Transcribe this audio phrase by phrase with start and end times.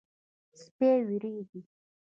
[0.61, 1.59] سپي وېرېږي.